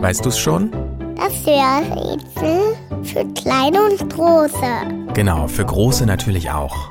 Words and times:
Weißt 0.00 0.24
du 0.24 0.28
es 0.28 0.38
schon? 0.38 0.70
Das 1.16 1.44
Hörrätsel 1.44 2.76
für 3.02 3.24
kleine 3.34 3.82
und 3.82 4.10
große. 4.10 5.12
Genau, 5.14 5.48
für 5.48 5.64
große 5.64 6.06
natürlich 6.06 6.50
auch. 6.50 6.90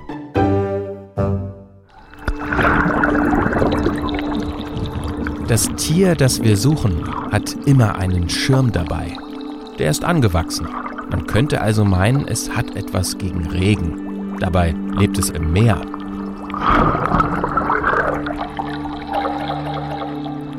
Das 5.47 5.69
Tier, 5.77 6.15
das 6.15 6.43
wir 6.43 6.57
suchen, 6.57 7.05
hat 7.31 7.55
immer 7.65 7.95
einen 7.95 8.29
Schirm 8.29 8.73
dabei. 8.73 9.15
Der 9.79 9.89
ist 9.89 10.03
angewachsen. 10.03 10.67
Man 11.09 11.25
könnte 11.25 11.61
also 11.61 11.85
meinen, 11.85 12.27
es 12.27 12.49
hat 12.49 12.75
etwas 12.75 13.17
gegen 13.17 13.47
Regen. 13.47 14.35
Dabei 14.41 14.75
lebt 14.97 15.17
es 15.17 15.29
im 15.29 15.53
Meer. 15.53 15.81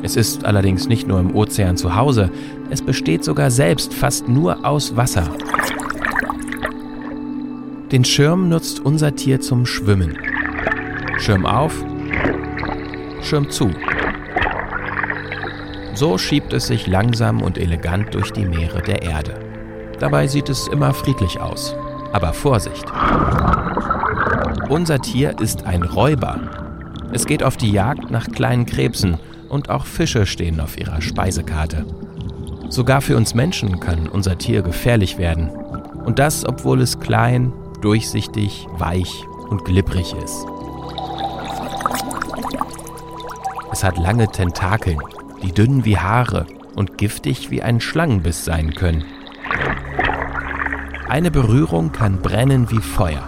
Es 0.09 0.15
ist 0.15 0.43
allerdings 0.43 0.87
nicht 0.87 1.07
nur 1.07 1.19
im 1.19 1.35
Ozean 1.35 1.77
zu 1.77 1.95
Hause, 1.95 2.31
es 2.71 2.81
besteht 2.81 3.23
sogar 3.23 3.51
selbst 3.51 3.93
fast 3.93 4.27
nur 4.27 4.65
aus 4.65 4.95
Wasser. 4.95 5.29
Den 7.91 8.03
Schirm 8.03 8.49
nutzt 8.49 8.83
unser 8.83 9.13
Tier 9.15 9.39
zum 9.39 9.67
Schwimmen. 9.67 10.17
Schirm 11.19 11.45
auf, 11.45 11.85
Schirm 13.21 13.51
zu. 13.51 13.69
So 15.93 16.17
schiebt 16.17 16.53
es 16.53 16.65
sich 16.65 16.87
langsam 16.87 17.43
und 17.43 17.59
elegant 17.59 18.15
durch 18.15 18.31
die 18.31 18.45
Meere 18.45 18.81
der 18.81 19.03
Erde. 19.03 19.35
Dabei 19.99 20.25
sieht 20.25 20.49
es 20.49 20.67
immer 20.69 20.91
friedlich 20.91 21.39
aus. 21.39 21.75
Aber 22.13 22.33
Vorsicht! 22.33 22.85
Unser 24.69 24.97
Tier 25.01 25.35
ist 25.39 25.67
ein 25.67 25.83
Räuber. 25.83 26.39
Es 27.11 27.27
geht 27.27 27.43
auf 27.43 27.57
die 27.57 27.71
Jagd 27.71 28.09
nach 28.09 28.25
kleinen 28.25 28.65
Krebsen 28.65 29.19
und 29.49 29.69
auch 29.69 29.85
Fische 29.85 30.25
stehen 30.25 30.59
auf 30.59 30.77
ihrer 30.79 31.01
Speisekarte. 31.01 31.85
Sogar 32.69 33.01
für 33.01 33.17
uns 33.17 33.33
Menschen 33.33 33.79
kann 33.79 34.07
unser 34.07 34.37
Tier 34.37 34.61
gefährlich 34.61 35.17
werden. 35.17 35.49
Und 36.05 36.19
das, 36.19 36.45
obwohl 36.45 36.81
es 36.81 36.99
klein, 36.99 37.51
durchsichtig, 37.81 38.67
weich 38.77 39.25
und 39.49 39.65
glibberig 39.65 40.13
ist. 40.23 40.45
Es 43.71 43.83
hat 43.83 43.97
lange 43.97 44.27
Tentakeln, 44.27 44.99
die 45.43 45.51
dünn 45.51 45.85
wie 45.85 45.97
Haare 45.97 46.45
und 46.75 46.97
giftig 46.97 47.49
wie 47.49 47.61
ein 47.61 47.81
Schlangenbiss 47.81 48.45
sein 48.45 48.73
können. 48.73 49.03
Eine 51.07 51.31
Berührung 51.31 51.91
kann 51.91 52.21
brennen 52.21 52.69
wie 52.69 52.81
Feuer. 52.81 53.23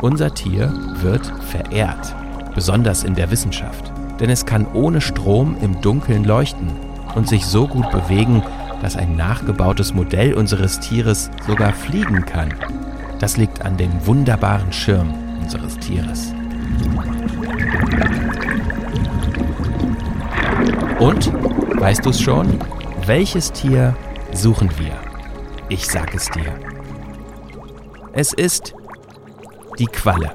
Unser 0.00 0.34
Tier 0.34 0.72
wird 1.02 1.26
verehrt, 1.50 2.14
besonders 2.54 3.04
in 3.04 3.14
der 3.14 3.30
Wissenschaft, 3.30 3.92
denn 4.20 4.30
es 4.30 4.46
kann 4.46 4.66
ohne 4.72 5.00
Strom 5.00 5.56
im 5.60 5.80
Dunkeln 5.80 6.24
leuchten 6.24 6.70
und 7.14 7.28
sich 7.28 7.46
so 7.46 7.66
gut 7.66 7.90
bewegen, 7.90 8.42
dass 8.80 8.96
ein 8.96 9.16
nachgebautes 9.16 9.94
Modell 9.94 10.34
unseres 10.34 10.80
Tieres 10.80 11.30
sogar 11.46 11.72
fliegen 11.72 12.24
kann. 12.24 12.52
Das 13.20 13.36
liegt 13.36 13.64
an 13.64 13.76
dem 13.76 14.06
wunderbaren 14.06 14.72
Schirm 14.72 15.14
unseres 15.40 15.78
Tieres. 15.78 16.34
Und, 20.98 21.32
weißt 21.80 22.04
du 22.04 22.10
es 22.10 22.20
schon, 22.20 22.58
welches 23.06 23.52
Tier 23.52 23.96
suchen 24.32 24.70
wir? 24.78 24.92
Ich 25.68 25.86
sag 25.86 26.14
es 26.14 26.28
dir. 26.30 26.54
Es 28.12 28.32
ist 28.32 28.74
die 29.78 29.86
Qualle. 29.86 30.34